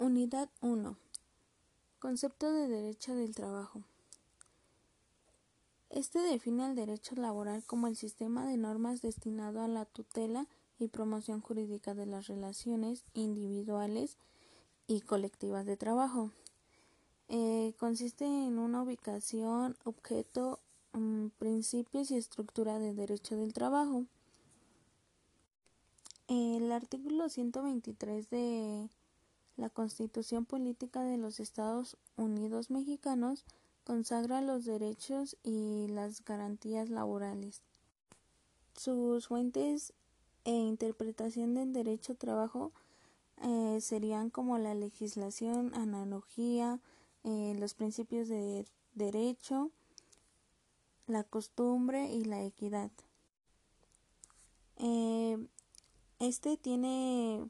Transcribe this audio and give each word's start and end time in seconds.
Unidad 0.00 0.48
1. 0.60 0.96
Concepto 1.98 2.52
de 2.52 2.68
derecho 2.68 3.16
del 3.16 3.34
trabajo. 3.34 3.82
Este 5.90 6.20
define 6.20 6.66
el 6.66 6.76
derecho 6.76 7.16
laboral 7.16 7.64
como 7.64 7.88
el 7.88 7.96
sistema 7.96 8.46
de 8.46 8.56
normas 8.56 9.02
destinado 9.02 9.60
a 9.60 9.66
la 9.66 9.86
tutela 9.86 10.46
y 10.78 10.86
promoción 10.86 11.40
jurídica 11.40 11.94
de 11.94 12.06
las 12.06 12.28
relaciones 12.28 13.02
individuales 13.12 14.16
y 14.86 15.00
colectivas 15.00 15.66
de 15.66 15.76
trabajo. 15.76 16.30
Eh, 17.28 17.74
consiste 17.80 18.24
en 18.24 18.60
una 18.60 18.84
ubicación, 18.84 19.76
objeto, 19.82 20.60
um, 20.94 21.30
principios 21.40 22.12
y 22.12 22.18
estructura 22.18 22.78
de 22.78 22.94
derecho 22.94 23.34
del 23.34 23.52
trabajo. 23.52 24.04
El 26.28 26.70
artículo 26.70 27.28
123 27.28 28.30
de 28.30 28.88
la 29.58 29.68
Constitución 29.68 30.46
Política 30.46 31.02
de 31.02 31.18
los 31.18 31.40
Estados 31.40 31.98
Unidos 32.16 32.70
Mexicanos 32.70 33.44
consagra 33.84 34.40
los 34.40 34.64
derechos 34.64 35.36
y 35.42 35.88
las 35.88 36.24
garantías 36.24 36.88
laborales. 36.90 37.62
Sus 38.74 39.26
fuentes 39.26 39.92
e 40.44 40.52
interpretación 40.52 41.54
del 41.54 41.72
derecho 41.72 42.14
trabajo 42.14 42.72
eh, 43.42 43.80
serían 43.80 44.30
como 44.30 44.58
la 44.58 44.74
legislación, 44.74 45.74
analogía, 45.74 46.80
eh, 47.24 47.56
los 47.58 47.74
principios 47.74 48.28
de 48.28 48.64
derecho, 48.94 49.72
la 51.08 51.24
costumbre 51.24 52.12
y 52.12 52.24
la 52.24 52.44
equidad. 52.44 52.92
Eh, 54.76 55.48
este 56.20 56.56
tiene 56.56 57.48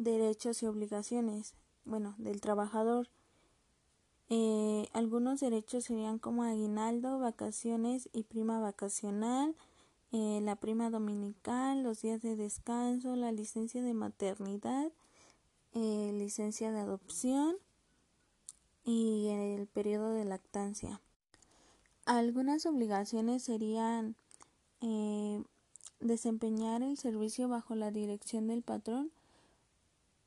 derechos 0.00 0.62
y 0.62 0.66
obligaciones, 0.66 1.54
bueno, 1.84 2.14
del 2.18 2.40
trabajador. 2.40 3.08
Eh, 4.30 4.88
algunos 4.92 5.40
derechos 5.40 5.84
serían 5.84 6.18
como 6.18 6.42
aguinaldo, 6.42 7.18
vacaciones 7.18 8.08
y 8.12 8.22
prima 8.22 8.60
vacacional, 8.60 9.54
eh, 10.12 10.40
la 10.42 10.56
prima 10.56 10.88
dominical, 10.88 11.82
los 11.82 12.00
días 12.00 12.22
de 12.22 12.34
descanso, 12.34 13.14
la 13.14 13.30
licencia 13.30 13.82
de 13.82 13.92
maternidad, 13.92 14.90
eh, 15.74 16.12
licencia 16.14 16.72
de 16.72 16.80
adopción 16.80 17.56
y 18.84 19.28
el 19.28 19.66
periodo 19.66 20.12
de 20.14 20.24
lactancia. 20.24 21.00
Algunas 22.06 22.64
obligaciones 22.66 23.42
serían 23.42 24.16
desempeñar 26.00 26.82
el 26.82 26.96
servicio 26.96 27.50
bajo 27.50 27.74
la 27.74 27.90
dirección 27.90 28.46
del 28.46 28.62
patrón 28.62 29.12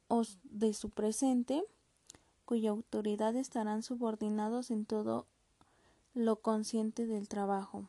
o 0.07 0.23
de 0.43 0.73
su 0.73 0.89
presente, 0.89 1.63
cuya 2.45 2.71
autoridad 2.71 3.35
estarán 3.35 3.83
subordinados 3.83 4.71
en 4.71 4.85
todo 4.85 5.25
lo 6.13 6.37
consciente 6.37 7.07
del 7.07 7.27
trabajo, 7.27 7.85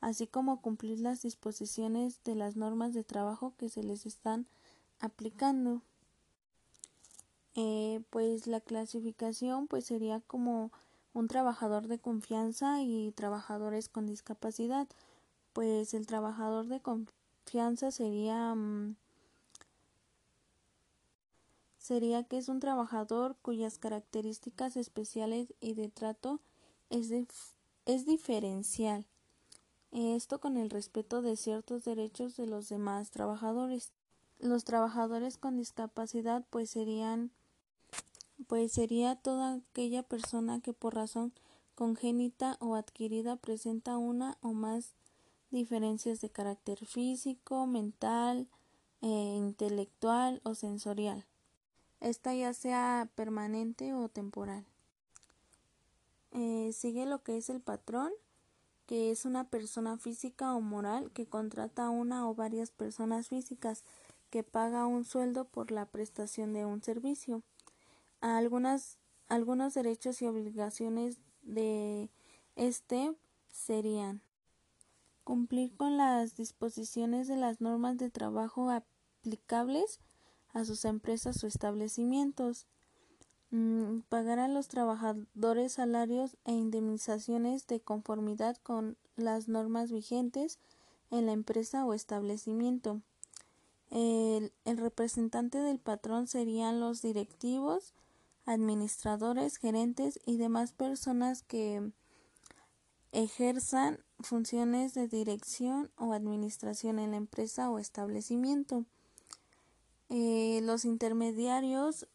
así 0.00 0.26
como 0.26 0.60
cumplir 0.60 1.00
las 1.00 1.22
disposiciones 1.22 2.22
de 2.24 2.34
las 2.34 2.56
normas 2.56 2.94
de 2.94 3.04
trabajo 3.04 3.54
que 3.58 3.68
se 3.68 3.82
les 3.82 4.06
están 4.06 4.46
aplicando. 5.00 5.82
Eh, 7.56 8.02
pues 8.10 8.46
la 8.46 8.60
clasificación 8.60 9.68
pues 9.68 9.84
sería 9.84 10.20
como 10.20 10.72
un 11.12 11.28
trabajador 11.28 11.86
de 11.86 12.00
confianza 12.00 12.82
y 12.82 13.12
trabajadores 13.12 13.88
con 13.88 14.06
discapacidad 14.06 14.88
pues 15.54 15.94
el 15.94 16.06
trabajador 16.06 16.66
de 16.66 16.80
confianza 16.80 17.90
sería 17.90 18.54
mm, 18.54 18.96
sería 21.84 22.24
que 22.24 22.38
es 22.38 22.48
un 22.48 22.60
trabajador 22.60 23.36
cuyas 23.42 23.76
características 23.76 24.74
especiales 24.78 25.52
y 25.60 25.74
de 25.74 25.90
trato 25.90 26.40
es, 26.88 27.12
es 27.84 28.06
diferencial. 28.06 29.04
Esto 29.92 30.40
con 30.40 30.56
el 30.56 30.70
respeto 30.70 31.20
de 31.20 31.36
ciertos 31.36 31.84
derechos 31.84 32.38
de 32.38 32.46
los 32.46 32.70
demás 32.70 33.10
trabajadores. 33.10 33.92
Los 34.38 34.64
trabajadores 34.64 35.36
con 35.36 35.58
discapacidad 35.58 36.42
pues 36.48 36.70
serían 36.70 37.30
pues 38.46 38.72
sería 38.72 39.16
toda 39.16 39.56
aquella 39.56 40.02
persona 40.02 40.60
que 40.60 40.72
por 40.72 40.94
razón 40.94 41.34
congénita 41.74 42.56
o 42.60 42.76
adquirida 42.76 43.36
presenta 43.36 43.98
una 43.98 44.38
o 44.40 44.54
más 44.54 44.94
diferencias 45.50 46.22
de 46.22 46.30
carácter 46.30 46.86
físico, 46.86 47.66
mental, 47.66 48.48
e 49.02 49.06
intelectual 49.06 50.40
o 50.44 50.54
sensorial 50.54 51.26
esta 52.00 52.34
ya 52.34 52.52
sea 52.54 53.08
permanente 53.14 53.94
o 53.94 54.08
temporal. 54.08 54.64
Eh, 56.32 56.72
sigue 56.72 57.06
lo 57.06 57.22
que 57.22 57.36
es 57.36 57.48
el 57.48 57.60
patrón, 57.60 58.12
que 58.86 59.10
es 59.10 59.24
una 59.24 59.44
persona 59.44 59.96
física 59.96 60.54
o 60.54 60.60
moral 60.60 61.10
que 61.12 61.26
contrata 61.26 61.86
a 61.86 61.90
una 61.90 62.28
o 62.28 62.34
varias 62.34 62.70
personas 62.70 63.28
físicas 63.28 63.84
que 64.30 64.42
paga 64.42 64.86
un 64.86 65.04
sueldo 65.04 65.44
por 65.44 65.70
la 65.70 65.86
prestación 65.86 66.52
de 66.52 66.66
un 66.66 66.82
servicio. 66.82 67.42
Algunas, 68.20 68.98
algunos 69.28 69.74
derechos 69.74 70.20
y 70.22 70.26
obligaciones 70.26 71.18
de 71.42 72.10
este 72.56 73.14
serían 73.48 74.20
cumplir 75.22 75.74
con 75.76 75.96
las 75.96 76.36
disposiciones 76.36 77.28
de 77.28 77.36
las 77.36 77.60
normas 77.60 77.96
de 77.96 78.10
trabajo 78.10 78.70
aplicables 78.70 80.00
a 80.54 80.64
sus 80.64 80.86
empresas 80.86 81.44
o 81.44 81.46
establecimientos, 81.46 82.66
mm, 83.50 84.00
pagar 84.08 84.38
a 84.38 84.48
los 84.48 84.68
trabajadores 84.68 85.74
salarios 85.74 86.36
e 86.44 86.52
indemnizaciones 86.52 87.66
de 87.66 87.80
conformidad 87.80 88.56
con 88.62 88.96
las 89.16 89.48
normas 89.48 89.92
vigentes 89.92 90.58
en 91.10 91.26
la 91.26 91.32
empresa 91.32 91.84
o 91.84 91.92
establecimiento. 91.92 93.02
El, 93.90 94.52
representante 94.64 95.58
del 95.58 95.78
patrón 95.78 96.26
serían 96.26 96.80
los 96.80 97.00
directivos, 97.00 97.94
administradores, 98.44 99.56
gerentes 99.56 100.18
y 100.26 100.36
demás 100.36 100.72
personas 100.72 101.42
que 101.42 101.92
ejerzan 103.12 104.00
funciones 104.18 104.94
de 104.94 105.06
dirección 105.06 105.92
o 105.96 106.12
administración 106.12 106.98
en 106.98 107.12
la 107.12 107.18
empresa 107.18 107.70
o 107.70 107.78
establecimiento. 107.78 108.84
Eh, 110.16 110.60
los 110.62 110.84
intermediarios, 110.84 112.06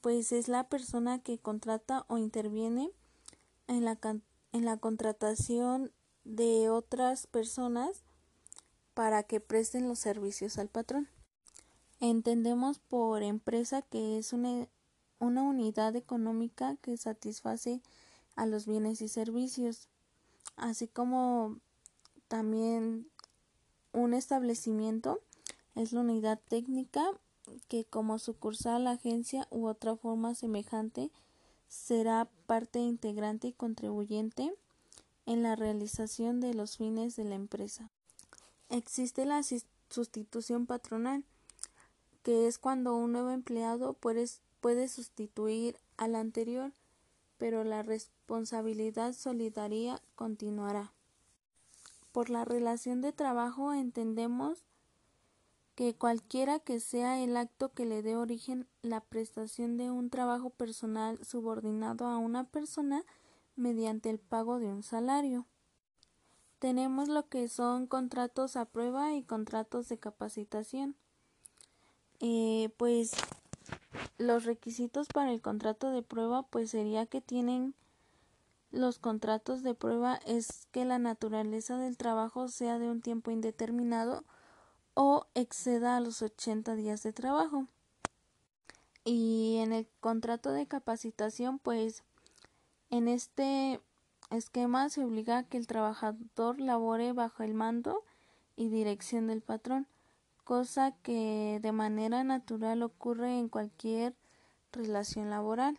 pues 0.00 0.30
es 0.30 0.46
la 0.46 0.68
persona 0.68 1.18
que 1.18 1.40
contrata 1.40 2.04
o 2.06 2.16
interviene 2.16 2.88
en 3.66 3.84
la, 3.84 3.98
en 4.52 4.64
la 4.64 4.76
contratación 4.76 5.90
de 6.22 6.70
otras 6.70 7.26
personas 7.26 8.04
para 8.94 9.24
que 9.24 9.40
presten 9.40 9.88
los 9.88 9.98
servicios 9.98 10.56
al 10.56 10.68
patrón. 10.68 11.08
Entendemos 11.98 12.78
por 12.78 13.24
empresa 13.24 13.82
que 13.82 14.18
es 14.18 14.32
una, 14.32 14.68
una 15.18 15.42
unidad 15.42 15.96
económica 15.96 16.76
que 16.76 16.96
satisface 16.96 17.82
a 18.36 18.46
los 18.46 18.66
bienes 18.66 19.02
y 19.02 19.08
servicios, 19.08 19.88
así 20.54 20.86
como 20.86 21.58
también 22.28 23.10
un 23.92 24.14
establecimiento 24.14 25.18
es 25.74 25.92
la 25.92 26.02
unidad 26.02 26.38
técnica 26.48 27.04
que 27.68 27.84
como 27.84 28.18
sucursal, 28.18 28.86
agencia 28.86 29.46
u 29.50 29.66
otra 29.66 29.96
forma 29.96 30.34
semejante 30.34 31.10
será 31.68 32.28
parte 32.46 32.78
integrante 32.78 33.48
y 33.48 33.52
contribuyente 33.52 34.54
en 35.26 35.42
la 35.42 35.56
realización 35.56 36.40
de 36.40 36.54
los 36.54 36.78
fines 36.78 37.16
de 37.16 37.24
la 37.24 37.34
empresa. 37.34 37.90
Existe 38.70 39.24
la 39.24 39.42
sustitución 39.90 40.66
patronal, 40.66 41.24
que 42.22 42.46
es 42.46 42.58
cuando 42.58 42.96
un 42.96 43.12
nuevo 43.12 43.30
empleado 43.30 43.94
puede, 43.94 44.26
puede 44.60 44.88
sustituir 44.88 45.76
al 45.96 46.14
anterior, 46.14 46.72
pero 47.36 47.64
la 47.64 47.82
responsabilidad 47.82 49.12
solidaria 49.12 50.00
continuará. 50.16 50.92
Por 52.12 52.30
la 52.30 52.44
relación 52.44 53.00
de 53.00 53.12
trabajo 53.12 53.72
entendemos 53.72 54.64
que 55.78 55.94
cualquiera 55.94 56.58
que 56.58 56.80
sea 56.80 57.22
el 57.22 57.36
acto 57.36 57.72
que 57.72 57.86
le 57.86 58.02
dé 58.02 58.16
origen 58.16 58.66
la 58.82 59.00
prestación 59.00 59.76
de 59.76 59.92
un 59.92 60.10
trabajo 60.10 60.50
personal 60.50 61.24
subordinado 61.24 62.08
a 62.08 62.18
una 62.18 62.42
persona 62.42 63.04
mediante 63.54 64.10
el 64.10 64.18
pago 64.18 64.58
de 64.58 64.66
un 64.66 64.82
salario. 64.82 65.46
Tenemos 66.58 67.08
lo 67.08 67.28
que 67.28 67.46
son 67.46 67.86
contratos 67.86 68.56
a 68.56 68.64
prueba 68.64 69.14
y 69.14 69.22
contratos 69.22 69.88
de 69.88 69.98
capacitación. 69.98 70.96
Eh, 72.18 72.70
pues 72.76 73.12
los 74.18 74.46
requisitos 74.46 75.06
para 75.06 75.30
el 75.30 75.40
contrato 75.40 75.92
de 75.92 76.02
prueba 76.02 76.42
pues 76.42 76.72
sería 76.72 77.06
que 77.06 77.20
tienen 77.20 77.76
los 78.72 78.98
contratos 78.98 79.62
de 79.62 79.74
prueba 79.74 80.18
es 80.26 80.66
que 80.72 80.84
la 80.84 80.98
naturaleza 80.98 81.78
del 81.78 81.96
trabajo 81.96 82.48
sea 82.48 82.80
de 82.80 82.90
un 82.90 83.00
tiempo 83.00 83.30
indeterminado 83.30 84.24
o 85.00 85.28
exceda 85.36 85.96
a 85.96 86.00
los 86.00 86.22
80 86.22 86.74
días 86.74 87.04
de 87.04 87.12
trabajo. 87.12 87.68
Y 89.04 89.58
en 89.58 89.72
el 89.72 89.86
contrato 90.00 90.50
de 90.50 90.66
capacitación, 90.66 91.60
pues 91.60 92.02
en 92.90 93.06
este 93.06 93.80
esquema 94.30 94.88
se 94.88 95.04
obliga 95.04 95.38
a 95.38 95.42
que 95.44 95.56
el 95.56 95.68
trabajador 95.68 96.60
labore 96.60 97.12
bajo 97.12 97.44
el 97.44 97.54
mando 97.54 98.02
y 98.56 98.70
dirección 98.70 99.28
del 99.28 99.40
patrón, 99.40 99.86
cosa 100.42 100.90
que 101.04 101.60
de 101.62 101.70
manera 101.70 102.24
natural 102.24 102.82
ocurre 102.82 103.38
en 103.38 103.48
cualquier 103.48 104.16
relación 104.72 105.30
laboral. 105.30 105.78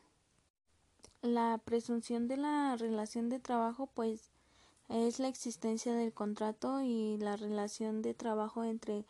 La 1.21 1.59
presunción 1.65 2.29
de 2.29 2.37
la 2.37 2.77
relación 2.77 3.27
de 3.27 3.39
trabajo, 3.39 3.89
pues, 3.93 4.31
es 4.89 5.19
la 5.19 5.27
existencia 5.27 5.93
del 5.93 6.11
contrato 6.11 6.81
y 6.81 7.17
la 7.17 7.37
relación 7.37 8.01
de 8.01 8.13
trabajo 8.13 8.63
entre 8.63 9.05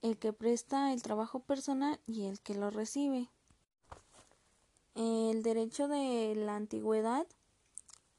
el 0.00 0.16
que 0.16 0.32
presta 0.32 0.92
el 0.92 1.02
trabajo 1.02 1.40
personal 1.40 2.00
y 2.06 2.24
el 2.24 2.40
que 2.40 2.54
lo 2.54 2.70
recibe. 2.70 3.28
El 4.94 5.42
derecho 5.42 5.88
de 5.88 6.34
la 6.36 6.56
antigüedad 6.56 7.26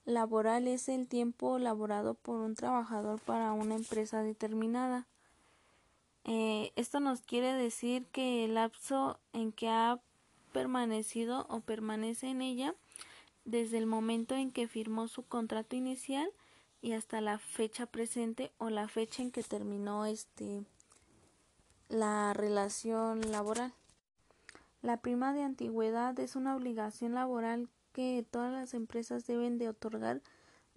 laboral 0.06 0.68
es 0.68 0.90
el 0.90 1.08
tiempo 1.08 1.60
laborado 1.60 2.14
por 2.16 2.40
un 2.40 2.56
trabajador 2.56 3.20
para 3.22 3.54
una 3.54 3.76
empresa 3.76 4.22
determinada. 4.24 5.08
Eh, 6.26 6.72
esto 6.76 7.00
nos 7.00 7.22
quiere 7.22 7.54
decir 7.54 8.06
que 8.08 8.46
el 8.46 8.56
lapso 8.56 9.20
en 9.34 9.52
que 9.52 9.70
ha 9.70 10.00
permanecido 10.52 11.46
o 11.50 11.60
permanece 11.62 12.28
en 12.28 12.42
ella 12.42 12.76
desde 13.46 13.78
el 13.78 13.86
momento 13.86 14.36
en 14.36 14.52
que 14.52 14.68
firmó 14.68 15.08
su 15.08 15.24
contrato 15.24 15.76
inicial 15.76 16.30
y 16.84 16.92
hasta 16.92 17.22
la 17.22 17.40
fecha 17.40 17.86
presente 17.86 18.52
o 18.58 18.70
la 18.70 18.90
fecha 18.90 19.24
en 19.24 19.32
que 19.32 19.42
terminó 19.42 20.06
este 20.06 20.66
la 21.88 22.34
relación 22.34 23.32
laboral. 23.32 23.74
La 24.82 24.98
prima 24.98 25.34
de 25.34 25.44
antigüedad 25.44 26.20
es 26.20 26.36
una 26.36 26.56
obligación 26.56 27.14
laboral 27.14 27.70
que 27.94 28.26
todas 28.30 28.52
las 28.52 28.74
empresas 28.74 29.26
deben 29.26 29.58
de 29.58 29.70
otorgar 29.70 30.22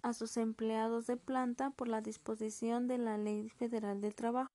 a 0.01 0.13
sus 0.13 0.37
empleados 0.37 1.07
de 1.07 1.17
planta 1.17 1.71
por 1.71 1.89
la 1.89 1.99
disposición 1.99 2.87
de 2.87 2.99
la 2.99 3.17
Ley 3.17 3.49
Federal 3.49 3.99
del 3.99 4.15
Trabajo. 4.15 4.49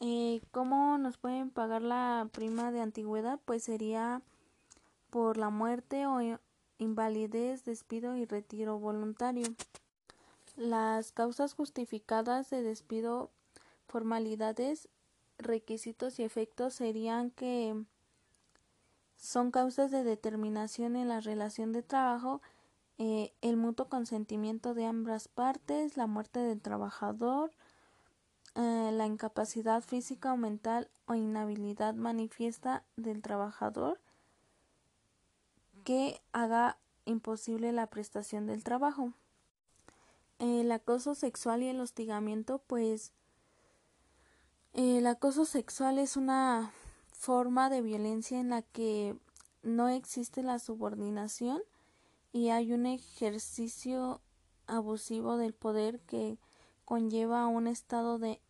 Eh, 0.00 0.40
¿Cómo 0.50 0.98
nos 0.98 1.18
pueden 1.18 1.50
pagar 1.50 1.82
la 1.82 2.28
prima 2.32 2.72
de 2.72 2.80
antigüedad? 2.80 3.38
Pues 3.44 3.62
sería 3.62 4.22
por 5.10 5.36
la 5.36 5.50
muerte 5.50 6.06
o 6.06 6.18
invalidez, 6.78 7.64
despido 7.64 8.16
y 8.16 8.24
retiro 8.24 8.80
voluntario. 8.80 9.46
Las 10.56 11.12
causas 11.12 11.54
justificadas 11.54 12.50
de 12.50 12.62
despido, 12.62 13.30
formalidades, 13.88 14.88
requisitos 15.38 16.18
y 16.18 16.22
efectos 16.22 16.74
serían 16.74 17.30
que 17.30 17.84
son 19.16 19.50
causas 19.50 19.90
de 19.90 20.04
determinación 20.04 20.96
en 20.96 21.08
la 21.08 21.20
relación 21.20 21.72
de 21.72 21.82
trabajo, 21.82 22.40
eh, 22.98 23.32
el 23.40 23.56
mutuo 23.56 23.88
consentimiento 23.88 24.74
de 24.74 24.86
ambas 24.86 25.26
partes, 25.26 25.96
la 25.96 26.06
muerte 26.06 26.38
del 26.38 26.60
trabajador, 26.60 27.50
eh, 28.54 28.90
la 28.92 29.06
incapacidad 29.06 29.82
física 29.82 30.32
o 30.32 30.36
mental 30.36 30.88
o 31.06 31.14
inhabilidad 31.14 31.94
manifiesta 31.94 32.84
del 32.96 33.20
trabajador 33.20 33.98
que 35.82 36.20
haga 36.32 36.78
imposible 37.04 37.72
la 37.72 37.88
prestación 37.88 38.46
del 38.46 38.62
trabajo. 38.62 39.12
El 40.38 40.70
acoso 40.72 41.14
sexual 41.14 41.62
y 41.62 41.68
el 41.68 41.80
hostigamiento, 41.80 42.58
pues 42.66 43.12
el 44.72 45.06
acoso 45.06 45.44
sexual 45.44 45.98
es 45.98 46.16
una 46.16 46.72
forma 47.12 47.70
de 47.70 47.80
violencia 47.80 48.40
en 48.40 48.50
la 48.50 48.62
que 48.62 49.16
no 49.62 49.88
existe 49.88 50.42
la 50.42 50.58
subordinación 50.58 51.62
y 52.32 52.48
hay 52.48 52.72
un 52.72 52.86
ejercicio 52.86 54.20
abusivo 54.66 55.36
del 55.36 55.54
poder 55.54 56.00
que 56.00 56.38
conlleva 56.84 57.46
un 57.46 57.66
estado 57.66 58.18
de 58.18 58.40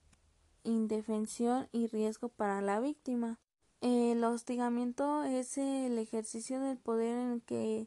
indefensión 0.64 1.69
y 1.72 1.87
riesgo 1.87 2.30
para 2.30 2.62
la 2.62 2.80
víctima. 2.80 3.38
El 3.82 4.25
hostigamiento 4.25 5.25
es 5.25 5.58
el 5.58 5.98
ejercicio 5.98 6.58
del 6.60 6.78
poder 6.78 7.19
en 7.19 7.40
que 7.42 7.87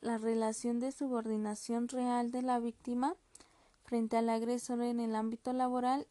la 0.00 0.16
relación 0.16 0.80
de 0.80 0.90
subordinación 0.90 1.88
real 1.88 2.30
de 2.30 2.42
la 2.42 2.58
víctima 2.58 3.14
frente 3.84 4.16
al 4.16 4.28
agresor 4.28 4.82
en 4.82 5.00
el 5.00 5.14
ámbito 5.14 5.52
laboral 5.52 6.06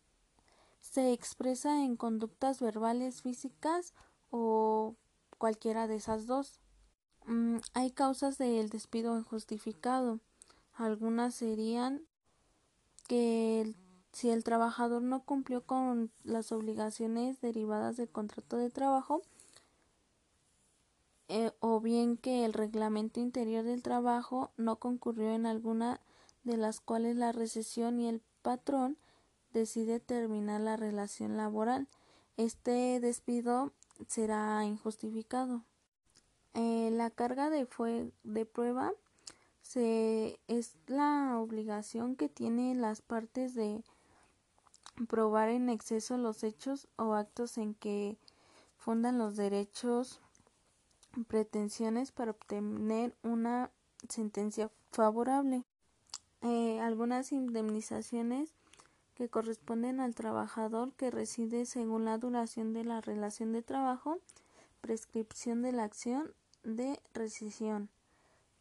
se 0.80 1.14
expresa 1.14 1.84
en 1.84 1.96
conductas 1.96 2.60
verbales, 2.60 3.22
físicas 3.22 3.94
o 4.32 4.96
cualquiera 5.38 5.88
de 5.88 5.96
esas 5.96 6.28
dos. 6.28 6.60
Mm, 7.26 7.58
hay 7.74 7.92
causas 7.92 8.38
del 8.38 8.70
despido 8.70 9.18
injustificado. 9.18 10.20
Algunas 10.74 11.36
serían 11.36 12.02
que 13.08 13.74
si 14.12 14.30
el 14.30 14.44
trabajador 14.44 15.02
no 15.02 15.24
cumplió 15.24 15.66
con 15.66 16.12
las 16.24 16.52
obligaciones 16.52 17.42
derivadas 17.42 17.98
del 17.98 18.10
contrato 18.10 18.58
de 18.58 18.70
trabajo, 18.70 19.22
eh, 21.30 21.52
o 21.62 21.80
bien 21.80 22.18
que 22.18 22.46
el 22.46 22.54
reglamento 22.54 23.20
interior 23.20 23.64
del 23.64 23.82
trabajo 23.82 24.52
no 24.58 24.76
concurrió 24.76 25.32
en 25.32 25.46
alguna 25.46 26.00
de 26.44 26.58
las 26.58 26.80
cuales 26.80 27.16
la 27.16 27.32
recesión 27.32 28.00
y 28.00 28.08
el 28.08 28.22
patrón 28.42 28.98
decide 29.54 30.00
terminar 30.00 30.62
la 30.62 30.78
relación 30.78 31.38
laboral. 31.38 31.88
Este 32.38 33.00
despido 33.00 33.72
será 34.08 34.66
injustificado. 34.66 35.64
Eh, 36.54 36.90
la 36.92 37.10
carga 37.10 37.50
de, 37.50 37.68
de 38.24 38.46
prueba 38.46 38.94
se, 39.62 40.40
es 40.48 40.76
la 40.88 41.40
obligación 41.40 42.16
que 42.16 42.30
tienen 42.30 42.82
las 42.82 43.02
partes 43.02 43.56
de 43.56 43.84
probar 45.08 45.50
en 45.50 45.70
exceso 45.70 46.18
los 46.18 46.44
hechos 46.44 46.88
o 46.98 47.14
actos 47.14 47.58
en 47.58 47.74
que 47.74 48.18
fundan 48.78 49.18
los 49.18 49.36
derechos 49.36 50.20
pretensiones 51.28 52.12
para 52.12 52.32
obtener 52.32 53.16
una 53.24 53.72
sentencia 54.10 54.70
favorable. 54.92 55.64
Eh, 56.44 56.82
algunas 56.82 57.32
indemnizaciones 57.32 58.54
que 59.16 59.30
corresponden 59.30 60.02
al 60.02 60.14
trabajador 60.14 60.92
que 60.92 61.10
reside 61.10 61.66
según 61.66 62.04
la 62.04 62.18
duración 62.18 62.74
de 62.74 62.84
la 62.84 63.00
relación 63.00 63.54
de 63.54 63.62
trabajo, 63.62 64.20
prescripción 64.82 65.62
de 65.62 65.72
la 65.72 65.86
acción 65.86 66.34
de 66.64 67.00
rescisión. 67.14 67.88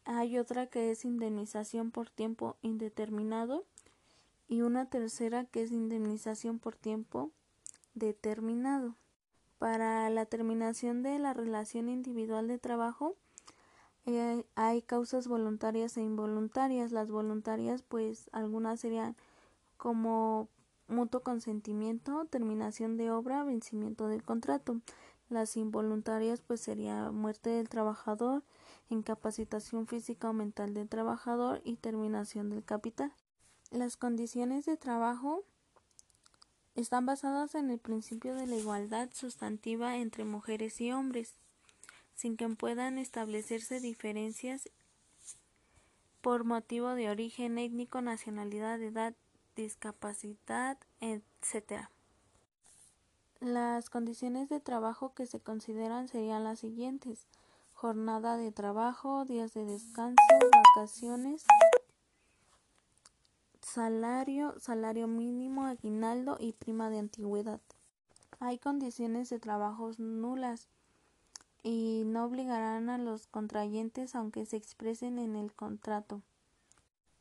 Hay 0.04 0.38
otra 0.38 0.68
que 0.68 0.92
es 0.92 1.04
indemnización 1.04 1.90
por 1.90 2.09
tiempo 2.09 2.56
indeterminado 2.62 3.64
y 4.47 4.62
una 4.62 4.87
tercera 4.87 5.45
que 5.45 5.62
es 5.62 5.73
indemnización 5.73 6.61
por 6.61 6.76
tiempo 6.76 7.33
determinado. 7.95 8.95
Para 9.59 10.09
la 10.11 10.26
terminación 10.26 11.02
de 11.02 11.18
la 11.18 11.35
relación 11.35 11.88
individual 11.88 12.47
de 12.47 12.59
trabajo 12.59 13.16
eh, 14.06 14.44
hay 14.54 14.82
causas 14.82 15.28
voluntarias 15.28 15.97
e 15.97 16.02
involuntarias. 16.02 16.92
Las 16.92 17.11
voluntarias 17.11 17.82
pues 17.82 18.28
algunas 18.32 18.80
serían 18.80 19.16
como 19.76 20.49
mutuo 20.88 21.23
consentimiento, 21.23 22.25
terminación 22.26 22.97
de 22.97 23.11
obra, 23.11 23.44
vencimiento 23.44 24.09
del 24.09 24.23
contrato. 24.23 24.80
Las 25.28 25.56
involuntarias 25.56 26.40
pues 26.40 26.61
sería 26.61 27.11
muerte 27.11 27.50
del 27.50 27.68
trabajador, 27.68 28.42
incapacitación 28.90 29.87
física 29.87 30.30
o 30.30 30.32
mental 30.32 30.75
del 30.75 30.88
trabajador 30.88 31.61
y 31.64 31.76
terminación 31.76 32.50
del 32.50 32.64
capital. 32.64 33.12
Las 33.71 33.97
condiciones 33.97 34.66
de 34.66 34.76
trabajo 34.76 35.44
están 36.75 37.06
basadas 37.06 37.54
en 37.54 37.71
el 37.71 37.78
principio 37.78 38.35
de 38.35 38.47
la 38.47 38.56
igualdad 38.56 39.09
sustantiva 39.12 39.97
entre 39.97 40.25
mujeres 40.25 40.80
y 40.80 40.92
hombres, 40.92 41.37
sin 42.14 42.37
que 42.37 42.49
puedan 42.49 42.99
establecerse 42.99 43.81
diferencias 43.81 44.71
por 46.21 46.45
motivo 46.45 46.95
de 46.95 47.11
origen 47.11 47.59
étnico, 47.59 48.00
nacionalidad, 48.00 48.81
edad, 48.81 49.14
discapacidad, 49.57 50.78
etc. 51.00 51.88
Las 53.40 53.90
condiciones 53.90 54.49
de 54.49 54.61
trabajo 54.61 55.14
que 55.14 55.26
se 55.26 55.40
consideran 55.40 56.09
serían 56.09 56.45
las 56.45 56.61
siguientes 56.61 57.26
jornada 57.83 58.37
de 58.37 58.52
trabajo, 58.52 59.25
días 59.25 59.54
de 59.54 59.64
descanso, 59.64 60.23
vacaciones, 60.76 61.45
salario, 63.61 64.54
salario 64.61 65.09
mínimo, 65.09 65.66
aguinaldo 65.66 66.37
y 66.38 66.52
prima 66.52 66.90
de 66.90 67.00
antigüedad. 67.00 67.61
Hay 68.38 68.59
condiciones 68.59 69.31
de 69.31 69.40
trabajo 69.40 69.90
nulas 69.99 70.69
y 71.62 72.02
no 72.07 72.25
obligarán 72.25 72.90
a 72.90 72.99
los 72.99 73.26
contrayentes 73.26 74.14
aunque 74.14 74.47
se 74.47 74.57
expresen 74.57 75.19
en 75.19 75.37
el 75.37 75.52
contrato. 75.52 76.23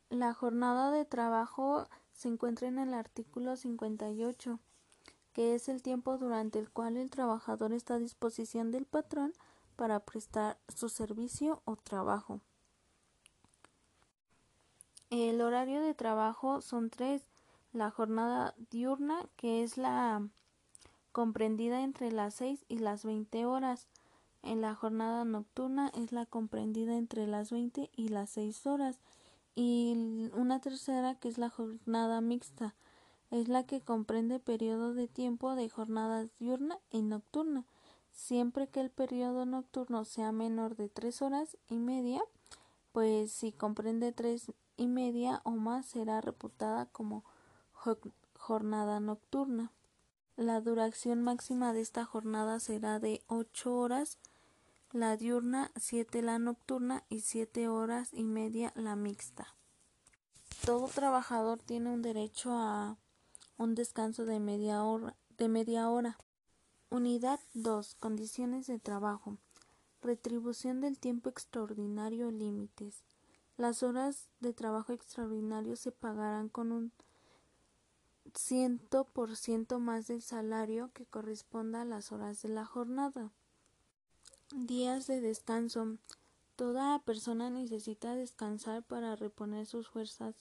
La 0.10 0.34
jornada 0.34 0.92
de 0.92 1.06
trabajo 1.06 1.88
se 2.14 2.28
encuentra 2.28 2.68
en 2.68 2.80
el 2.80 2.94
artículo 2.94 3.56
58, 3.56 4.60
que 5.34 5.56
es 5.56 5.70
el 5.70 5.82
tiempo 5.82 6.18
durante 6.18 6.60
el 6.60 6.70
cual 6.70 6.98
el 6.98 7.10
trabajador 7.10 7.74
está 7.74 7.96
a 7.96 8.00
disposición 8.00 8.72
del 8.72 8.86
patrón 8.86 9.34
para 9.76 10.00
prestar 10.02 10.58
su 10.68 10.90
servicio 10.90 11.62
o 11.66 11.76
trabajo. 11.76 12.42
El 15.10 15.42
horario 15.42 15.82
de 15.82 15.94
trabajo 15.94 16.62
son 16.62 16.90
tres. 16.90 17.24
La 17.74 17.90
jornada 17.90 18.54
diurna, 18.70 19.26
que 19.36 19.64
es 19.64 19.78
la 19.78 20.28
comprendida 21.12 21.82
entre 21.82 22.12
las 22.12 22.36
6 22.36 22.66
y 22.70 22.80
las 22.80 23.04
20 23.04 23.46
horas. 23.46 23.88
En 24.44 24.62
la 24.62 24.76
jornada 24.76 25.24
nocturna 25.24 25.92
es 25.96 26.12
la 26.12 26.26
comprendida 26.26 26.98
entre 26.98 27.28
las 27.28 27.52
20 27.52 27.90
y 27.96 28.10
las 28.10 28.32
6 28.32 28.66
horas. 28.66 29.00
Y 29.54 30.30
una 30.34 30.60
tercera 30.60 31.16
que 31.16 31.28
es 31.28 31.38
la 31.38 31.50
jornada 31.50 32.22
mixta, 32.22 32.74
es 33.30 33.48
la 33.48 33.66
que 33.66 33.82
comprende 33.82 34.40
periodo 34.40 34.94
de 34.94 35.08
tiempo 35.08 35.56
de 35.56 35.70
jornada 35.70 36.28
diurna 36.40 36.80
y 36.90 37.02
nocturna, 37.02 37.66
siempre 38.12 38.68
que 38.68 38.82
el 38.82 38.90
periodo 38.90 39.46
nocturno 39.46 40.06
sea 40.06 40.32
menor 40.32 40.76
de 40.76 40.90
3 40.90 41.22
horas 41.22 41.58
y 41.70 41.78
media, 41.78 42.22
pues 42.92 43.32
si 43.32 43.52
comprende 43.52 44.12
tres 44.12 44.52
y 44.76 44.88
media 44.88 45.42
o 45.44 45.52
más 45.52 45.86
será 45.86 46.20
reputada 46.22 46.88
como 46.88 47.24
jornada 48.38 49.00
nocturna. 49.00 49.72
La 50.36 50.60
duración 50.60 51.22
máxima 51.22 51.72
de 51.72 51.82
esta 51.82 52.04
jornada 52.04 52.60
será 52.60 53.00
de 53.00 53.22
8 53.28 53.76
horas 53.76 54.18
la 54.94 55.16
diurna, 55.16 55.72
7 55.76 56.22
la 56.22 56.40
nocturna 56.40 57.04
y 57.10 57.22
7 57.22 57.68
horas 57.68 58.10
y 58.14 58.24
media 58.24 58.74
la 58.76 58.96
mixta. 58.96 59.56
Todo 60.66 60.88
trabajador 60.88 61.60
tiene 61.60 61.90
un 61.90 62.02
derecho 62.02 62.52
a 62.52 62.98
un 63.58 63.76
descanso 63.76 64.26
de 64.26 64.40
media 64.40 64.84
hora. 64.84 65.16
De 65.38 65.48
media 65.48 65.90
hora. 65.90 66.18
Unidad 66.90 67.40
2. 67.54 67.96
Condiciones 67.96 68.68
de 68.68 68.80
trabajo. 68.80 69.38
Retribución 70.02 70.82
del 70.82 71.00
tiempo 71.00 71.30
extraordinario 71.30 72.32
límites. 72.32 73.04
Las 73.58 73.84
horas 73.84 74.30
de 74.40 74.54
trabajo 74.54 74.94
extraordinario 74.94 75.76
se 75.76 75.92
pagarán 75.92 76.50
con 76.50 76.72
un 76.72 76.92
ciento 78.36 79.06
por 79.06 79.36
ciento 79.36 79.80
más 79.80 80.08
del 80.08 80.22
salario 80.22 80.92
que 80.94 81.06
corresponda 81.06 81.82
a 81.82 81.86
las 81.86 82.12
horas 82.12 82.42
de 82.42 82.50
la 82.50 82.66
jornada. 82.66 83.32
Días 84.54 85.08
de 85.08 85.22
descanso. 85.22 85.96
Toda 86.58 87.00
persona 87.00 87.50
necesita 87.50 88.16
descansar 88.16 88.84
para 88.84 89.16
reponer 89.16 89.66
sus 89.66 89.88
fuerzas 89.88 90.36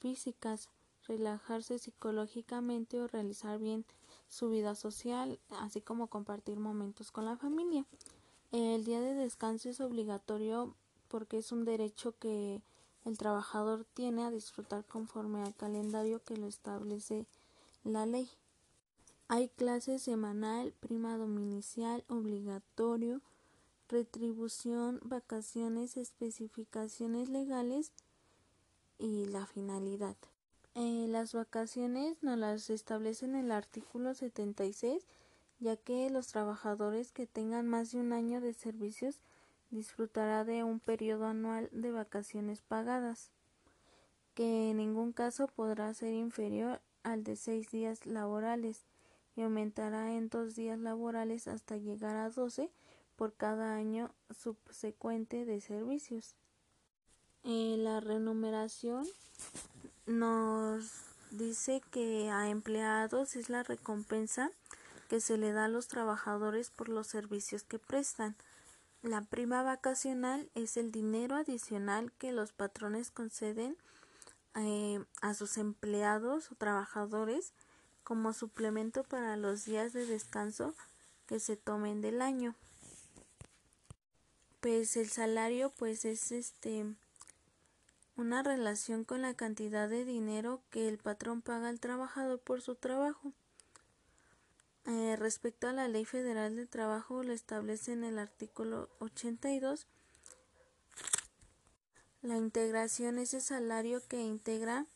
físicas, 0.00 0.68
relajarse 1.06 1.78
psicológicamente 1.78 3.00
o 3.00 3.06
realizar 3.06 3.60
bien 3.60 3.84
su 4.28 4.50
vida 4.50 4.74
social, 4.74 5.38
así 5.60 5.80
como 5.80 6.08
compartir 6.08 6.58
momentos 6.58 7.12
con 7.12 7.24
la 7.24 7.36
familia. 7.36 7.86
El 8.50 8.84
día 8.84 9.00
de 9.00 9.14
descanso 9.14 9.68
es 9.68 9.80
obligatorio 9.80 10.74
porque 11.06 11.38
es 11.38 11.52
un 11.52 11.64
derecho 11.64 12.18
que 12.18 12.62
el 13.04 13.16
trabajador 13.16 13.86
tiene 13.94 14.24
a 14.24 14.32
disfrutar 14.32 14.84
conforme 14.86 15.40
al 15.40 15.54
calendario 15.54 16.20
que 16.24 16.36
lo 16.36 16.48
establece 16.48 17.26
la 17.84 18.06
ley. 18.06 18.28
Hay 19.28 19.50
clase 19.50 20.00
semanal, 20.00 20.72
prima 20.80 21.16
dominical, 21.16 22.04
obligatorio, 22.08 23.20
retribución, 23.92 25.00
vacaciones, 25.04 25.98
especificaciones 25.98 27.28
legales 27.28 27.92
y 28.98 29.26
la 29.26 29.44
finalidad. 29.44 30.16
Eh, 30.74 31.06
las 31.08 31.34
vacaciones 31.34 32.16
nos 32.22 32.38
las 32.38 32.70
establece 32.70 33.26
en 33.26 33.34
el 33.34 33.52
artículo 33.52 34.14
76, 34.14 35.06
ya 35.60 35.76
que 35.76 36.08
los 36.08 36.28
trabajadores 36.28 37.12
que 37.12 37.26
tengan 37.26 37.68
más 37.68 37.92
de 37.92 37.98
un 37.98 38.14
año 38.14 38.40
de 38.40 38.54
servicios 38.54 39.20
disfrutará 39.70 40.44
de 40.44 40.64
un 40.64 40.80
periodo 40.80 41.26
anual 41.26 41.68
de 41.70 41.92
vacaciones 41.92 42.62
pagadas, 42.62 43.30
que 44.32 44.70
en 44.70 44.78
ningún 44.78 45.12
caso 45.12 45.48
podrá 45.48 45.92
ser 45.92 46.14
inferior 46.14 46.80
al 47.02 47.24
de 47.24 47.36
seis 47.36 47.70
días 47.70 48.06
laborales 48.06 48.86
y 49.36 49.42
aumentará 49.42 50.14
en 50.14 50.30
dos 50.30 50.54
días 50.54 50.78
laborales 50.78 51.46
hasta 51.46 51.76
llegar 51.76 52.16
a 52.16 52.30
doce 52.30 52.70
por 53.16 53.34
cada 53.34 53.74
año 53.74 54.10
subsecuente 54.30 55.44
de 55.44 55.60
servicios. 55.60 56.34
Eh, 57.44 57.76
la 57.78 58.00
remuneración 58.00 59.06
nos 60.06 60.90
dice 61.30 61.82
que 61.90 62.30
a 62.30 62.48
empleados 62.48 63.36
es 63.36 63.48
la 63.48 63.62
recompensa 63.62 64.50
que 65.08 65.20
se 65.20 65.36
le 65.36 65.52
da 65.52 65.66
a 65.66 65.68
los 65.68 65.88
trabajadores 65.88 66.70
por 66.70 66.88
los 66.88 67.06
servicios 67.06 67.64
que 67.64 67.78
prestan. 67.78 68.36
La 69.02 69.22
prima 69.22 69.62
vacacional 69.62 70.48
es 70.54 70.76
el 70.76 70.92
dinero 70.92 71.34
adicional 71.34 72.12
que 72.18 72.32
los 72.32 72.52
patrones 72.52 73.10
conceden 73.10 73.76
eh, 74.54 75.04
a 75.20 75.34
sus 75.34 75.58
empleados 75.58 76.52
o 76.52 76.54
trabajadores 76.54 77.52
como 78.04 78.32
suplemento 78.32 79.02
para 79.04 79.36
los 79.36 79.64
días 79.64 79.92
de 79.92 80.06
descanso 80.06 80.74
que 81.26 81.40
se 81.40 81.56
tomen 81.56 82.00
del 82.00 82.22
año. 82.22 82.54
Pues 84.62 84.96
el 84.96 85.10
salario 85.10 85.72
pues 85.76 86.04
es 86.04 86.30
este 86.30 86.86
una 88.16 88.44
relación 88.44 89.02
con 89.02 89.20
la 89.20 89.34
cantidad 89.34 89.88
de 89.88 90.04
dinero 90.04 90.62
que 90.70 90.86
el 90.86 90.98
patrón 90.98 91.42
paga 91.42 91.68
al 91.68 91.80
trabajador 91.80 92.38
por 92.38 92.62
su 92.62 92.76
trabajo. 92.76 93.32
Eh, 94.86 95.16
respecto 95.18 95.66
a 95.66 95.72
la 95.72 95.88
Ley 95.88 96.04
Federal 96.04 96.54
de 96.54 96.66
Trabajo, 96.66 97.24
lo 97.24 97.32
establece 97.32 97.92
en 97.92 98.04
el 98.04 98.20
artículo 98.20 98.88
82. 99.00 99.88
La 102.20 102.36
integración 102.36 103.18
es 103.18 103.34
el 103.34 103.42
salario 103.42 104.00
que 104.06 104.22
integra 104.22 104.86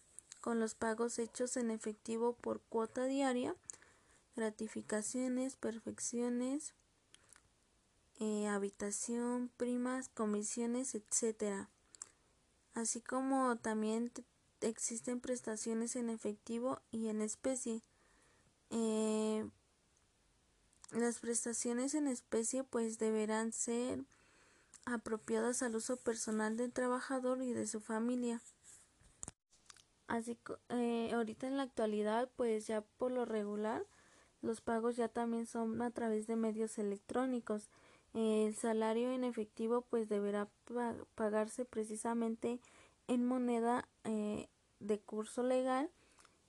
con 0.40 0.60
los 0.60 0.76
pagos 0.76 1.18
hechos 1.18 1.56
en 1.56 1.72
efectivo 1.72 2.36
por 2.36 2.60
cuota 2.60 3.06
diaria, 3.06 3.56
gratificaciones, 4.36 5.56
perfecciones, 5.56 6.72
eh, 8.18 8.48
habitación, 8.48 9.50
primas, 9.56 10.08
comisiones, 10.08 10.94
etcétera. 10.94 11.68
Así 12.74 13.00
como 13.00 13.56
también 13.56 14.12
existen 14.60 15.20
prestaciones 15.20 15.96
en 15.96 16.10
efectivo 16.10 16.80
y 16.90 17.08
en 17.08 17.20
especie. 17.20 17.82
Eh, 18.70 19.48
las 20.92 21.18
prestaciones 21.18 21.94
en 21.94 22.06
especie 22.06 22.64
pues 22.64 22.98
deberán 22.98 23.52
ser 23.52 24.04
apropiadas 24.84 25.62
al 25.62 25.76
uso 25.76 25.96
personal 25.96 26.56
del 26.56 26.72
trabajador 26.72 27.42
y 27.42 27.52
de 27.52 27.66
su 27.66 27.80
familia. 27.80 28.40
Así 30.06 30.38
eh, 30.68 31.10
ahorita 31.12 31.48
en 31.48 31.56
la 31.56 31.64
actualidad 31.64 32.30
pues 32.36 32.66
ya 32.66 32.82
por 32.82 33.10
lo 33.10 33.24
regular 33.24 33.84
los 34.42 34.60
pagos 34.60 34.96
ya 34.96 35.08
también 35.08 35.46
son 35.46 35.82
a 35.82 35.90
través 35.90 36.26
de 36.26 36.36
medios 36.36 36.78
electrónicos. 36.78 37.68
El 38.16 38.54
salario 38.54 39.12
en 39.12 39.24
efectivo 39.24 39.82
pues 39.82 40.08
deberá 40.08 40.48
pagarse 41.14 41.66
precisamente 41.66 42.60
en 43.08 43.26
moneda 43.26 43.86
eh, 44.04 44.48
de 44.80 44.98
curso 44.98 45.42
legal 45.42 45.90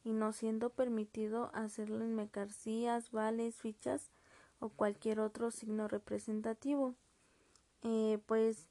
y 0.05 0.13
no 0.13 0.31
siendo 0.31 0.69
permitido 0.69 1.51
hacerlo 1.53 2.05
en 2.05 2.15
mercancías, 2.15 3.11
vales, 3.11 3.57
fichas 3.57 4.11
o 4.59 4.69
cualquier 4.69 5.19
otro 5.19 5.51
signo 5.51 5.89
representativo. 5.89 6.95
Eh, 7.81 8.19
pues 8.27 8.69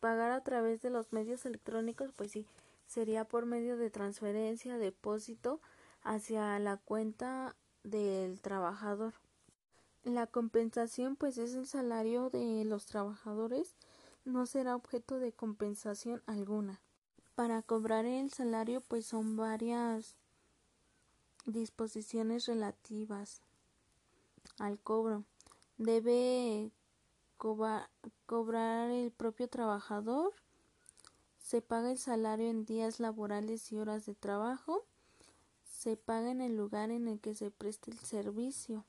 pagar 0.00 0.30
a 0.30 0.42
través 0.42 0.80
de 0.80 0.88
los 0.88 1.12
medios 1.12 1.44
electrónicos, 1.44 2.12
pues 2.16 2.30
sí, 2.30 2.46
sería 2.86 3.26
por 3.26 3.44
medio 3.44 3.76
de 3.76 3.90
transferencia, 3.90 4.78
depósito 4.78 5.60
hacia 6.02 6.58
la 6.60 6.78
cuenta 6.78 7.56
del 7.82 8.40
trabajador. 8.40 9.12
La 10.04 10.26
compensación, 10.26 11.16
pues 11.16 11.38
es 11.38 11.54
el 11.54 11.66
salario 11.66 12.28
de 12.28 12.62
los 12.66 12.84
trabajadores, 12.84 13.74
no 14.26 14.44
será 14.44 14.76
objeto 14.76 15.18
de 15.18 15.32
compensación 15.32 16.22
alguna. 16.26 16.78
Para 17.34 17.62
cobrar 17.62 18.04
el 18.04 18.30
salario, 18.30 18.82
pues 18.82 19.06
son 19.06 19.36
varias 19.36 20.14
disposiciones 21.46 22.44
relativas 22.44 23.40
al 24.58 24.78
cobro. 24.78 25.24
Debe 25.78 26.70
cobrar 27.38 28.90
el 28.90 29.10
propio 29.10 29.48
trabajador. 29.48 30.34
Se 31.38 31.62
paga 31.62 31.90
el 31.90 31.98
salario 31.98 32.48
en 32.48 32.66
días 32.66 33.00
laborales 33.00 33.72
y 33.72 33.78
horas 33.78 34.04
de 34.04 34.14
trabajo. 34.14 34.84
Se 35.64 35.96
paga 35.96 36.30
en 36.30 36.42
el 36.42 36.56
lugar 36.56 36.90
en 36.90 37.08
el 37.08 37.20
que 37.20 37.34
se 37.34 37.50
preste 37.50 37.90
el 37.90 37.98
servicio. 37.98 38.84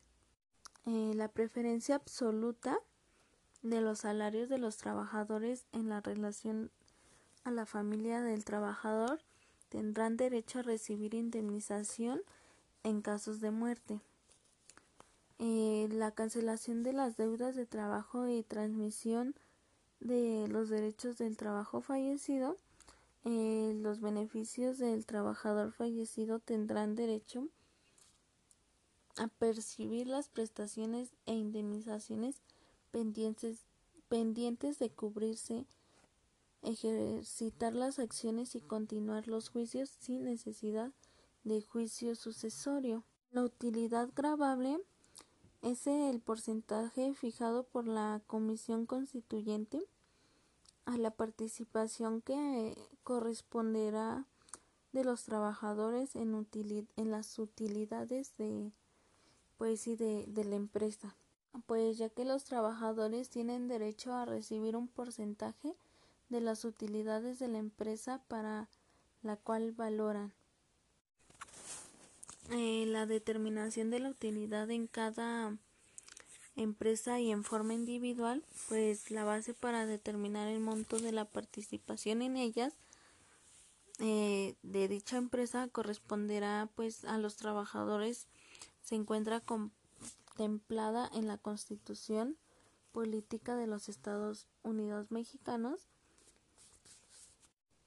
Eh, 0.86 1.14
la 1.16 1.28
preferencia 1.30 1.96
absoluta 1.96 2.78
de 3.64 3.82
los 3.82 4.00
salarios 4.00 4.50
de 4.50 4.60
los 4.60 4.78
trabajadores 4.78 5.66
en 5.72 5.90
la 5.90 6.00
relación 6.02 6.70
a 7.44 7.52
la 7.52 7.66
familia 7.66 8.22
del 8.22 8.46
trabajador 8.46 9.20
tendrán 9.70 10.16
derecho 10.16 10.60
a 10.60 10.64
recibir 10.64 11.16
indemnización 11.16 12.22
en 12.84 13.02
casos 13.02 13.42
de 13.42 13.52
muerte. 13.52 14.00
eh, 15.40 15.88
la 15.92 16.12
cancelación 16.12 16.84
de 16.84 16.94
las 16.94 17.18
deudas 17.18 17.56
de 17.56 17.66
trabajo 17.66 18.28
y 18.28 18.44
transmisión 18.44 19.36
de 20.00 20.48
los 20.48 20.70
derechos 20.70 21.18
del 21.18 21.36
trabajo 21.36 21.82
fallecido, 21.82 22.58
eh, 23.26 23.74
los 23.82 24.00
beneficios 24.00 24.78
del 24.78 25.06
trabajador 25.06 25.72
fallecido 25.72 26.40
tendrán 26.40 26.96
derecho 26.96 27.40
a 27.42 27.48
percibir 29.40 30.08
las 30.08 30.28
prestaciones 30.30 31.10
e 31.26 31.34
indemnizaciones 31.34 32.36
pendientes, 32.92 33.60
pendientes 34.10 34.80
de 34.80 34.90
cubrirse, 34.90 35.66
ejercitar 36.62 37.74
las 37.74 38.00
acciones 38.00 38.56
y 38.56 38.62
continuar 38.62 39.28
los 39.28 39.50
juicios 39.50 39.90
sin 39.90 40.26
necesidad 40.26 40.92
de 41.44 41.62
juicio 41.62 42.16
sucesorio. 42.16 43.04
La 43.32 43.44
utilidad 43.44 44.10
grabable 44.16 44.80
es 45.62 45.88
el 45.88 46.20
porcentaje 46.20 47.14
fijado 47.14 47.64
por 47.64 47.88
la 47.88 48.22
Comisión 48.28 48.86
Constituyente 48.86 49.86
a 50.86 50.98
la 50.98 51.12
participación 51.12 52.22
que 52.22 52.78
corresponderá 53.04 54.26
de 54.92 55.04
los 55.04 55.24
trabajadores 55.24 56.16
en, 56.16 56.48
en 56.96 57.12
las 57.12 57.40
utilidades 57.40 58.38
de 58.38 58.72
pues 59.58 59.88
y 59.88 59.96
de, 59.96 60.26
de 60.28 60.44
la 60.46 60.56
empresa 60.56 61.16
pues 61.62 61.98
ya 61.98 62.10
que 62.10 62.26
los 62.26 62.44
trabajadores 62.44 63.30
tienen 63.30 63.68
derecho 63.68 64.14
a 64.14 64.26
recibir 64.26 64.76
un 64.76 64.88
porcentaje 64.88 65.76
de 66.30 66.42
las 66.42 66.66
utilidades 66.66 67.40
de 67.40 67.48
la 67.48 67.60
empresa 67.60 68.22
para 68.28 68.68
la 69.24 69.38
cual 69.38 69.72
valoran. 69.72 70.34
Eh, 72.52 72.86
la 72.88 73.06
determinación 73.06 73.90
de 73.90 74.00
la 74.00 74.10
utilidad 74.10 74.70
en 74.70 74.88
cada 74.88 75.58
empresa 76.56 77.20
y 77.20 77.32
en 77.32 77.44
forma 77.44 77.74
individual, 77.74 78.44
pues 78.70 79.12
la 79.12 79.24
base 79.24 79.54
para 79.54 79.86
determinar 79.86 80.48
el 80.48 80.60
monto 80.60 81.00
de 81.00 81.12
la 81.12 81.26
participación 81.26 82.22
en 82.22 82.38
ellas 82.38 82.74
eh, 84.00 84.56
de 84.62 84.88
dicha 84.90 85.18
empresa 85.18 85.70
corresponderá 85.70 86.70
pues 86.76 87.06
a 87.06 87.18
los 87.18 87.38
trabajadores 87.38 88.28
se 88.86 88.96
encuentra 88.96 89.42
contemplada 89.42 91.10
en 91.14 91.28
la 91.28 91.38
Constitución 91.38 92.38
Política 92.92 93.58
de 93.58 93.68
los 93.68 93.90
Estados 93.90 94.48
Unidos 94.64 95.12
Mexicanos. 95.12 95.88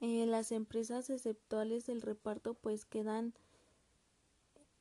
Eh, 0.00 0.26
las 0.26 0.52
empresas 0.52 1.09
exceptuales 1.09 1.87
del 1.87 2.02
reparto 2.02 2.55
pues 2.55 2.85
quedan 2.85 3.33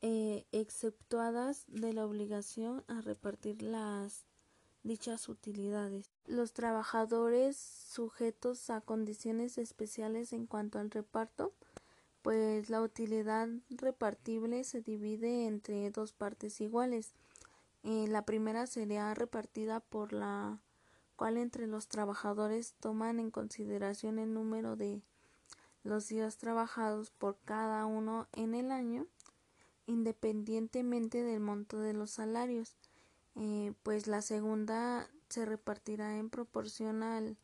eh, 0.01 0.45
exceptuadas 0.51 1.65
de 1.67 1.93
la 1.93 2.05
obligación 2.05 2.83
a 2.87 2.99
repartir 3.01 3.61
las 3.61 4.25
dichas 4.83 5.29
utilidades. 5.29 6.09
Los 6.25 6.53
trabajadores 6.53 7.57
sujetos 7.57 8.71
a 8.71 8.81
condiciones 8.81 9.59
especiales 9.59 10.33
en 10.33 10.47
cuanto 10.47 10.79
al 10.79 10.89
reparto, 10.89 11.53
pues 12.27 12.69
la 12.69 12.81
utilidad 12.81 13.47
repartible 13.69 14.65
se 14.65 14.81
divide 14.81 15.47
entre 15.47 15.89
dos 15.91 16.11
partes 16.11 16.59
iguales. 16.59 17.13
Eh, 17.83 18.05
la 18.09 18.25
primera 18.25 18.67
sería 18.67 19.13
repartida 19.13 19.79
por 19.79 20.11
la 20.11 20.59
cual 21.15 21.37
entre 21.37 21.67
los 21.67 21.87
trabajadores 21.87 22.73
toman 22.81 23.21
en 23.21 23.31
consideración 23.31 24.19
el 24.19 24.33
número 24.33 24.75
de 24.75 25.01
los 25.85 26.09
días 26.09 26.35
trabajados 26.35 27.11
por 27.11 27.37
cada 27.45 27.85
uno 27.85 28.27
en 28.33 28.55
el 28.55 28.73
año 28.73 29.07
independientemente 29.85 31.23
del 31.23 31.39
monto 31.39 31.79
de 31.79 31.93
los 31.93 32.11
salarios, 32.11 32.75
eh, 33.35 33.71
pues 33.83 34.07
la 34.07 34.21
segunda 34.21 35.09
se 35.29 35.45
repartirá 35.45 36.17
en 36.17 36.29
proporción 36.29 37.03
al 37.03 37.37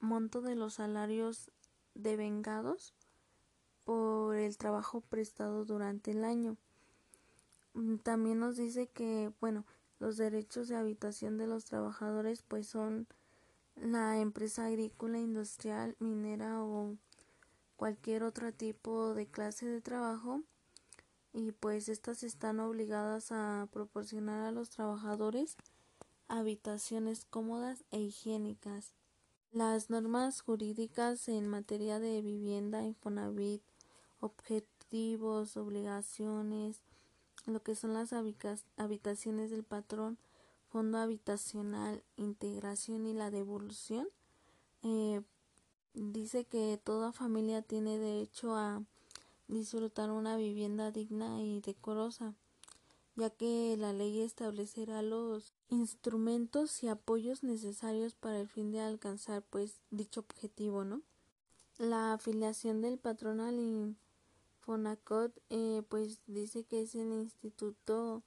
monto 0.00 0.42
de 0.42 0.56
los 0.56 0.74
salarios 0.74 1.52
devengados 1.94 2.94
por 3.84 4.36
el 4.36 4.56
trabajo 4.56 5.00
prestado 5.00 5.64
durante 5.64 6.12
el 6.12 6.24
año. 6.24 6.56
Mm, 7.74 7.96
también 7.96 8.38
nos 8.38 8.56
dice 8.56 8.86
que, 8.88 9.32
bueno, 9.40 9.64
los 9.98 10.16
derechos 10.16 10.68
de 10.68 10.76
habitación 10.76 11.38
de 11.38 11.46
los 11.46 11.64
trabajadores 11.64 12.42
pues 12.42 12.66
son 12.66 13.06
la 13.76 14.18
empresa 14.18 14.66
agrícola, 14.66 15.18
industrial, 15.18 15.96
minera 15.98 16.62
o 16.62 16.96
cualquier 17.76 18.22
otro 18.22 18.52
tipo 18.52 19.14
de 19.14 19.26
clase 19.26 19.66
de 19.66 19.80
trabajo 19.80 20.42
y 21.32 21.52
pues 21.52 21.88
estas 21.88 22.22
están 22.22 22.60
obligadas 22.60 23.32
a 23.32 23.68
proporcionar 23.72 24.42
a 24.42 24.52
los 24.52 24.70
trabajadores 24.70 25.56
habitaciones 26.28 27.24
cómodas 27.24 27.84
e 27.90 28.00
higiénicas. 28.00 28.92
Las 29.52 29.90
normas 29.90 30.40
jurídicas 30.40 31.28
en 31.28 31.46
materia 31.46 31.98
de 31.98 32.22
vivienda, 32.22 32.84
Infonavit, 32.84 33.62
objetivos, 34.22 35.56
obligaciones, 35.56 36.80
lo 37.46 37.62
que 37.62 37.74
son 37.74 37.92
las 37.92 38.12
habitaciones 38.12 39.50
del 39.50 39.64
patrón, 39.64 40.16
fondo 40.68 40.98
habitacional, 40.98 42.02
integración 42.16 43.06
y 43.06 43.14
la 43.14 43.30
devolución, 43.30 44.08
eh, 44.82 45.22
dice 45.92 46.44
que 46.44 46.80
toda 46.82 47.12
familia 47.12 47.62
tiene 47.62 47.98
derecho 47.98 48.56
a 48.56 48.82
disfrutar 49.48 50.10
una 50.10 50.36
vivienda 50.36 50.92
digna 50.92 51.42
y 51.42 51.60
decorosa, 51.60 52.34
ya 53.16 53.28
que 53.28 53.76
la 53.76 53.92
ley 53.92 54.20
establecerá 54.20 55.02
los 55.02 55.52
instrumentos 55.68 56.82
y 56.82 56.88
apoyos 56.88 57.42
necesarios 57.42 58.14
para 58.14 58.40
el 58.40 58.48
fin 58.48 58.70
de 58.70 58.80
alcanzar 58.80 59.42
pues 59.42 59.80
dicho 59.90 60.20
objetivo, 60.20 60.84
¿no? 60.84 61.02
La 61.78 62.14
afiliación 62.14 62.80
del 62.80 62.98
patrón 62.98 63.40
al 63.40 63.58
Infonacot 64.62 65.36
eh, 65.50 65.82
pues 65.88 66.20
dice 66.28 66.62
que 66.62 66.82
es 66.82 66.94
el 66.94 67.12
instituto 67.12 68.22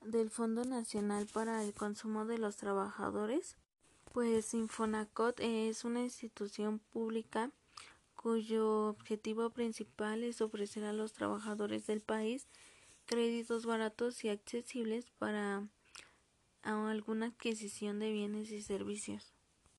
del 0.00 0.30
Fondo 0.30 0.64
Nacional 0.64 1.26
para 1.26 1.64
el 1.64 1.74
Consumo 1.74 2.24
de 2.24 2.38
los 2.38 2.56
Trabajadores, 2.56 3.56
pues 4.12 4.54
Infonacot 4.54 5.40
es 5.40 5.84
una 5.84 6.02
institución 6.02 6.78
pública 6.78 7.50
cuyo 8.14 8.86
objetivo 8.86 9.50
principal 9.50 10.22
es 10.22 10.40
ofrecer 10.40 10.84
a 10.84 10.92
los 10.92 11.12
trabajadores 11.12 11.84
del 11.88 12.00
país 12.00 12.46
créditos 13.04 13.66
baratos 13.66 14.22
y 14.22 14.28
accesibles 14.28 15.10
para 15.18 15.66
alguna 16.62 17.26
adquisición 17.26 17.98
de 17.98 18.12
bienes 18.12 18.52
y 18.52 18.62
servicios. 18.62 19.33